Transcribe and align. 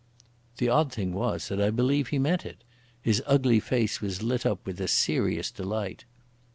The 0.57 0.67
odd 0.67 0.91
thing 0.91 1.13
was 1.13 1.47
that 1.49 1.61
I 1.61 1.69
believe 1.69 2.07
he 2.07 2.17
meant 2.17 2.43
it. 2.43 2.63
His 3.03 3.21
ugly 3.27 3.59
face 3.59 4.01
was 4.01 4.23
lit 4.23 4.47
up 4.47 4.65
with 4.65 4.81
a 4.81 4.87
serious 4.87 5.51
delight. 5.51 6.05